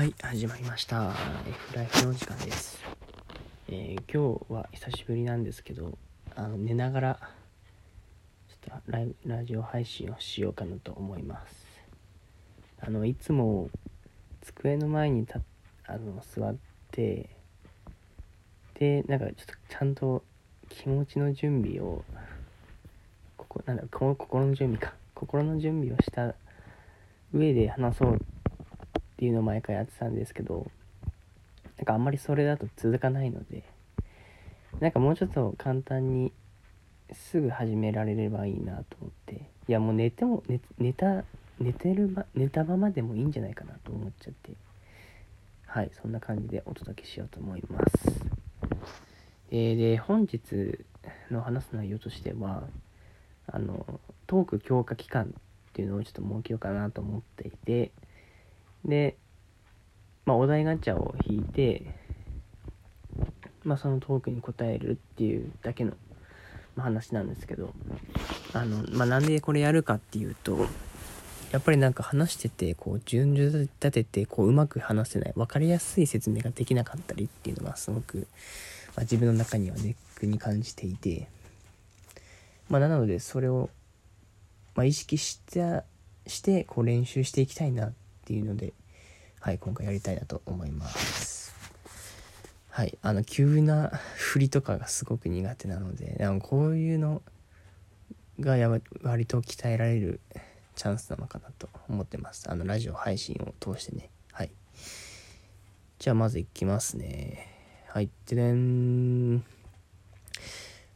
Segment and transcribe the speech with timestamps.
[0.00, 1.12] はい、始まりました。
[1.46, 2.82] F ライフの時間です。
[3.68, 5.98] えー今日は久しぶりなんですけど、
[6.34, 7.20] あの寝ながら
[8.48, 11.66] ちょっとライラジオ配信をしようかなと思います。
[12.80, 13.68] あのいつも
[14.40, 15.42] 机の前にた
[15.86, 16.56] あの座っ
[16.92, 17.28] て
[18.78, 20.24] でなんかちょっとちゃんと
[20.70, 22.02] 気持ちの準備を
[23.36, 26.34] ここなんだ心の準備か心の準備をした
[27.34, 28.18] 上で話そう
[29.20, 30.66] っていうのを毎回やってたんですけど
[31.76, 33.64] なんかあんまりそれだと続かないので
[34.80, 36.32] なんかもうちょっと簡単に
[37.12, 39.34] すぐ始められればいいなと思って
[39.68, 41.24] いやもう寝ても寝寝た
[41.58, 44.52] 寝てるま寝たままでもいいんじゃないかなと思っちゃって
[45.66, 48.24] はいそんな感じでお届けしようと思います。
[49.50, 50.82] えーで本日
[51.30, 52.62] の話す内容としては
[53.48, 53.84] あの
[54.26, 57.92] トーク強化期間っていうのをちょっと設けようかなと思っていて
[58.84, 59.16] で、
[60.26, 61.94] まあ、お題ガチャを引いて、
[63.64, 65.92] まあ、そのトークに答えるっていうだけの、
[66.76, 67.74] 話なんですけど
[68.52, 70.66] あの、まあ、なんでこれやるかっていうと
[71.52, 78.28] やっぱりなんか話しててこう順序立ててこううまく話せない分かりやすい説明ができなかったりっていうのがすごく、
[78.96, 81.28] まあ、自分の中にはネックに感じていて、
[82.68, 83.68] まあ、なのでそれを、
[84.76, 85.84] まあ、意識した
[86.26, 87.92] してこう練習していきたいなっ
[88.30, 88.72] ていうので、
[89.40, 91.52] はい、今回やりたいなと思います。
[92.68, 97.22] はい、あの急な振りとかがすごく苦手なのであのこういうの
[98.38, 98.70] がや
[99.02, 100.20] 割と鍛えられる
[100.76, 102.48] チャンスなのかなと思ってます。
[102.48, 104.10] あのラジオ配信を通してね。
[104.30, 104.52] はい。
[105.98, 107.48] じゃあまずいきますね。
[107.88, 109.38] はいででん。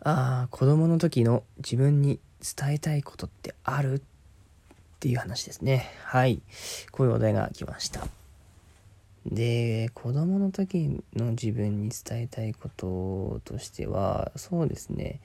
[0.00, 4.02] ああ子供の時の自分に伝えたいことってある？
[5.02, 5.90] っていう話ですね。
[6.04, 6.40] はい。
[6.92, 8.06] こういうお題が来ました。
[9.26, 15.18] で子供の時の自分に伝えたいこととしてはそうですね。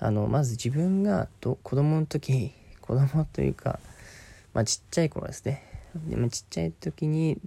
[0.00, 2.50] あのまず自分がど子供の時
[2.82, 3.78] 子供というか
[4.54, 5.62] まあちっちゃい頃ですね。
[6.08, 7.40] でもちっちゃい時に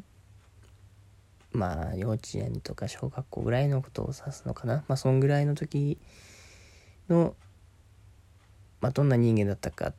[1.52, 4.86] まあ幼稚園とか小学校ぐらいのことを指すのかな。
[4.88, 5.98] まあそんぐらいの時
[7.10, 7.36] の、
[8.80, 9.94] まあ、どんな人間だったか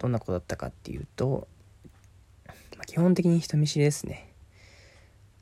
[0.00, 1.46] どんな子だったかっていうと、
[2.48, 4.32] まあ、基本的に人見知りですね。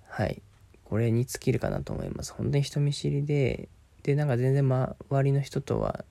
[0.07, 0.43] はい。
[0.85, 2.35] これに尽きるかなと思います。
[2.35, 3.69] 本当に人見知りで
[4.03, 6.05] でなんか全然周りの人とは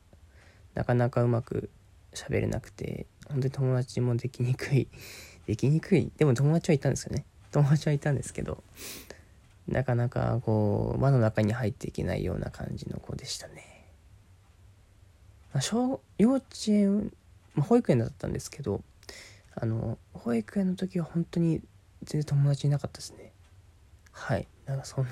[0.73, 1.69] なかなかうまく
[2.13, 4.87] 喋れなくて本当に友達もできにくい。
[5.45, 6.11] できにくい？
[6.17, 7.25] でも友達はいたんですよね。
[7.51, 8.63] 友達はいたんですけど
[9.67, 13.85] なかなかこう輪の中に入っていけないような感じの子でしたね、
[15.53, 17.11] まあ、小幼稚園、
[17.57, 18.81] まあ、保育園だったんですけど
[19.56, 21.59] あの保育園の時は本当に
[22.03, 23.34] 全然友達いなかったですね。
[24.12, 24.47] はい。
[24.66, 25.12] なんかそんな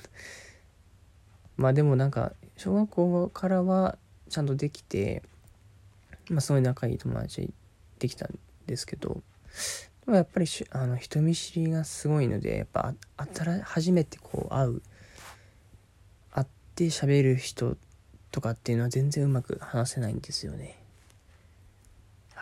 [1.58, 3.98] まあでもなんか小学校からは
[4.30, 5.24] ちゃんとできて
[6.30, 7.52] まあすごい仲いい友達
[8.00, 9.22] できたんですけど
[10.06, 14.82] でもやっぱりしあの人見知りがすごいのでやっぱ新初めてこう会う
[16.32, 17.78] 会って喋る人
[18.32, 20.84] とかっていうのは全然うまく話せないんですよね。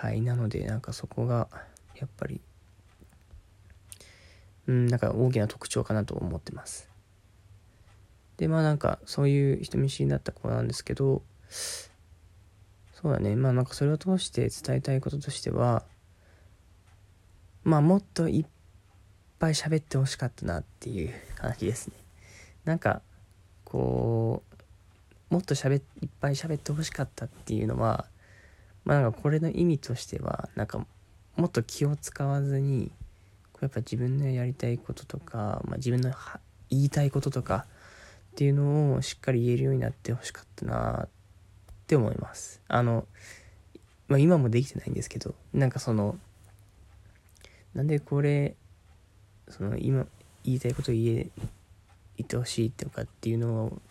[0.03, 1.47] はいなのでなんかそこが
[1.95, 2.41] やっぱり
[4.67, 6.89] うんなんか大きな特徴かなと思ってます。
[8.35, 15.85] でまあなんかそういう人見知りだった子なんですけどそうだねまあなんかそれを通して伝えたいこととしては
[17.63, 18.45] まあもっといっ
[19.39, 21.93] ぱい喋ってほしかったなっていう感じですね。
[22.65, 23.01] なんか
[23.63, 24.43] こ
[25.31, 28.05] うもっと喋っいっぱい喋ってほしかったっていうのは
[28.85, 30.85] まあなんかこれの意味としてはなんか
[31.35, 32.91] もっと気を使わずに
[33.53, 36.11] こうやっぱ自分のやりたいこととか、まあ、自分の
[36.69, 37.65] 言いたいこととか
[38.33, 41.09] っていうのをしっかり言えるようになってほしかったなっ
[41.87, 42.61] て思います。
[42.67, 43.05] あの、
[44.07, 46.17] まあ、今もできてないんですけどなんかその
[47.73, 48.55] なんでこれ
[49.49, 50.05] その今
[50.43, 51.29] 言いたいこと言え
[52.17, 53.81] 言ってほしいとかっていうの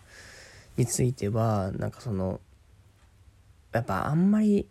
[0.77, 2.39] についてはなんかその
[3.73, 4.67] やっぱあんまり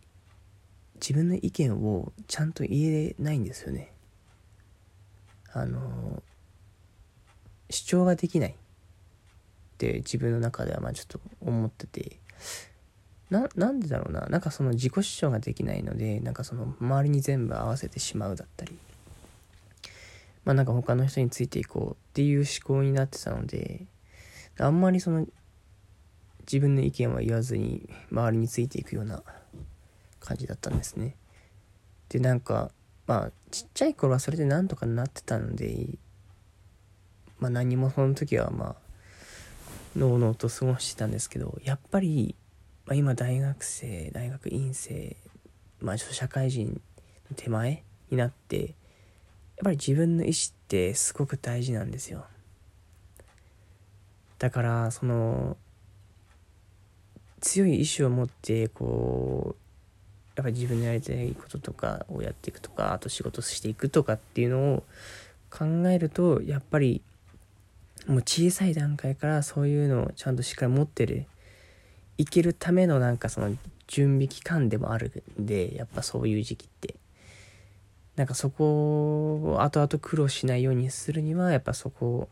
[1.03, 3.93] 自分の意見をちゃんと言えないんですよね。
[5.53, 6.23] あの
[7.69, 8.55] 主張ができないっ
[9.79, 12.19] て自分の中ではまあちょっと思ってて。
[13.31, 14.27] ななんでだろうな。
[14.27, 18.79] なんかその自己主張ができないのでなんかその周りに全部合わせてしまうだったり。
[20.45, 23.87] まあなんか他の人についていこうっていう思考になってたので
[24.59, 25.27] あんまりその
[26.41, 29.23] 自分の意見は言わずに周りについていくような
[30.25, 31.17] 感じだったんですね。
[32.09, 32.71] でなんか
[33.07, 35.87] まあちっちゃい頃はそれでなんとかなってたので
[37.39, 38.77] まあ何もその時はま
[39.97, 42.35] あのうのうと過ごしてたんですけどやっぱり、
[42.87, 45.17] まあ、今大学生大学院生
[45.81, 46.81] まあ社会人
[47.31, 48.75] の手前になってやっ
[49.65, 50.35] ぱり自分の意思っ
[50.69, 52.25] てすごく大事なんですよ。
[54.39, 55.57] だからその
[57.41, 59.62] 強い意志を持ってこう
[60.37, 64.85] やっぱり自分のやりたいこととかをやっていくとかあと仕事していくとかっていうのを
[65.51, 67.03] 考えるとやっぱり
[68.07, 71.27] もう小さい段階からそういうのをちゃんとしっかり持ってる
[72.19, 73.55] いけるためのなんかその
[73.87, 76.97] 準備期間でもあるんでやっぱそういう時期って。
[78.17, 82.29] なんかそこを後々苦労しないようにするにはやっぱそこを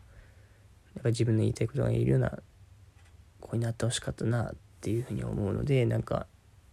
[0.95, 2.37] やっぱ自分の言いたいことが言えるような
[3.39, 6.27] 子になってほしかったなっていうふうに思うのでなんか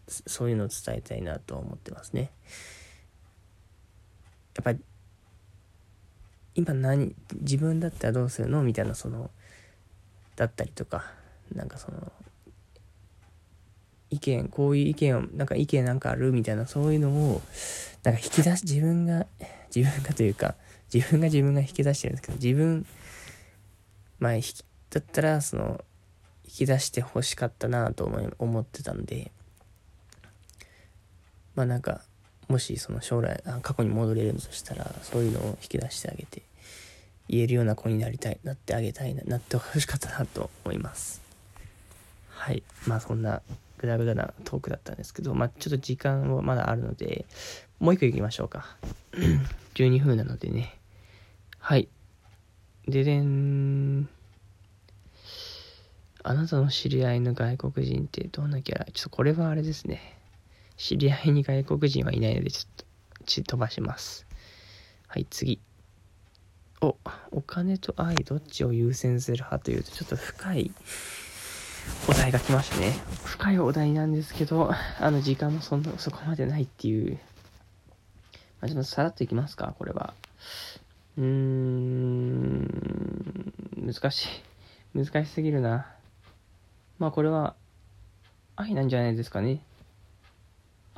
[0.08, 2.30] そういうのを伝えたいなと思ってますね。
[4.56, 4.80] やっぱり
[6.54, 9.30] 今何自分だったらどうするのみたいなその
[10.34, 11.04] だったりとか
[11.54, 12.12] なんかその
[14.10, 17.42] 意見こういう意見をなんか意見なんかあるみたいなそういうのを
[18.02, 19.26] なんか引き出し自分が
[19.74, 20.54] 自分がというか
[20.92, 22.86] 自分が自分が引き出してるんですけど自分
[24.18, 25.84] まあだったらその
[26.44, 29.30] 引き出してほしかったなと思思ってたんで
[31.58, 32.02] まあなんか
[32.46, 36.42] もしその将来あ過去に戻れるとしたらそういうのを引き出してあげて
[37.28, 41.20] 言えるような子になりたいなってあげたいななってほしかったなと思います。
[42.30, 42.62] はい。
[42.86, 43.42] まあそんな
[43.78, 47.26] グダグダなトークだったんですけどまあちょっと時間はまだあるので
[47.80, 48.76] もう一個いきましょうか。
[49.74, 50.78] 12分なのでね。
[51.58, 51.88] はい。
[52.86, 54.08] ででん。
[56.22, 58.84] あなたの知り合いの外国人ってどんなキャラ？
[58.92, 60.17] ちょっとこれはあれですね。
[60.78, 62.84] 知り合いに外国人はいないのでちょっと
[63.26, 64.26] ち飛ばします。
[65.08, 65.60] はい次。
[66.80, 66.96] お
[67.32, 70.70] お金と愛どっちを優先する派というとちょっと深い
[72.08, 72.92] お題が来ましたね。
[73.24, 74.70] 深いお題なんですけど
[75.00, 77.18] あの時間もそんなそこまでないっていう。
[78.60, 80.14] まあ、ちょっとさらっといきますかこれは。
[81.16, 82.68] うーん
[83.76, 84.28] 難しい。
[84.94, 85.86] 難しすぎるな。
[87.00, 87.56] まあこれは
[88.54, 89.60] 愛なんじゃないですかね。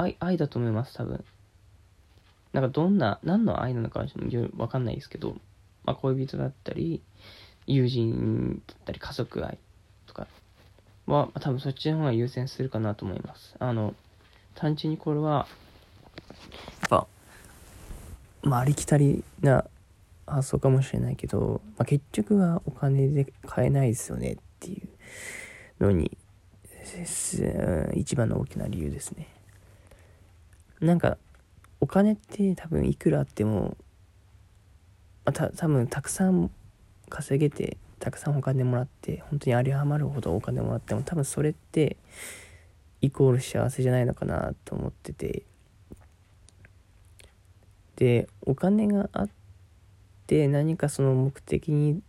[0.01, 1.25] 愛、愛だと思います、多分。
[2.53, 4.05] なんかどんな、何の愛なのか
[4.57, 5.37] わかんないですけど、
[5.85, 7.03] まあ恋人だったり、
[7.67, 9.59] 友人だったり、家族愛
[10.07, 10.27] とか
[11.07, 13.55] は、多分そっちの方が優先するかなと思います。
[13.59, 13.95] あの、
[14.55, 15.47] 単純にこれは、
[16.81, 17.07] やっぱ、
[18.43, 19.65] まあありきたりな
[20.27, 24.83] 発想かもしれないけど、まあ、結局はお金で買えないですよねってい
[25.81, 26.17] うのに、
[27.95, 29.29] 一番の大きな理由ですね。
[30.81, 31.19] なんか
[31.81, 33.77] お金って多分いくらあっても、
[35.25, 36.51] ま、た多分たくさん
[37.09, 41.97] 稼げてたくさんお金もらって本当に有り余るほどお金もらっても多分それって
[43.03, 45.43] イコール幸せじゃないのかなと思ってて。
[47.97, 49.29] でお金があっ
[50.27, 52.01] て何かその目的に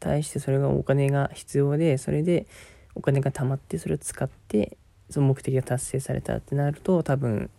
[0.00, 2.46] 対してそれがお金が必要でそれで
[2.94, 4.78] お金が貯まってそれを使って
[5.10, 7.50] その目的が達成されたってなると多分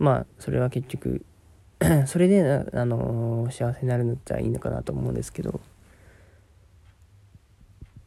[0.00, 1.24] まあそれは結局
[2.06, 2.42] それで
[2.72, 5.60] あの幸せになるんだったらいいのかなと思うんですけど。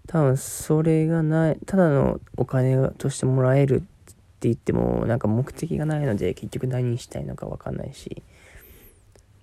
[0.05, 3.85] 多分それがないただのお金としてもらえるって
[4.41, 8.21] 言ってもなんか目的がないので結局何したいのか分かんないし。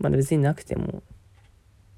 [0.01, 1.03] まあ別になくても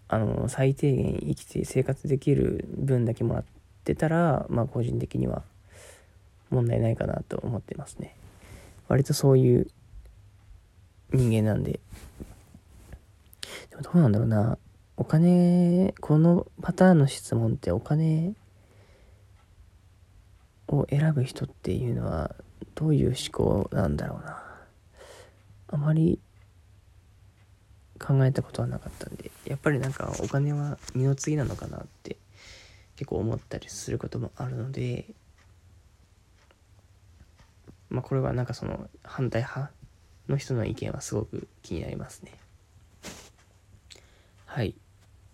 [0.08, 3.44] あの最低限生きて生活できる分だけもらっ
[3.84, 5.42] てたらまあ個人的には
[6.50, 8.14] 問題ないかなと思ってますね。
[8.88, 9.68] 割とそういう
[11.12, 11.80] 人間なんで。
[13.70, 14.58] でもどうなんだろうな。
[14.96, 18.34] お金、このパターンの質問ってお金
[20.68, 22.34] を選ぶ人っていうのは
[22.74, 24.42] どういう思考なんだろうな。
[25.68, 26.18] あまり
[27.98, 32.16] 考えたことはなかったんで、やっぱりなんかお金は二の次なのかなって
[32.96, 35.06] 結構思ったりすることもあるので、
[37.88, 39.72] まあこれはなんかその反対派
[40.28, 42.32] の人の意見はすごく気になりますね。
[44.46, 44.74] はい。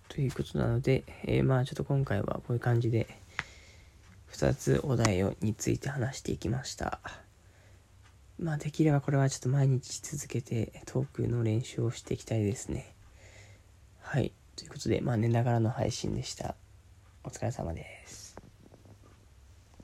[0.08, 3.06] ということなので、えー、まあちょっと今回はこういう感じで
[4.32, 7.00] 2つお題をについて話していきました。
[8.38, 12.94] まあできればこれはちょっと毎日続けてトークの練習をしていきたいですね。
[14.00, 14.32] はい。
[14.56, 16.54] ということで、まあ寝ながらの配信でした。
[17.24, 18.27] お疲れ様です。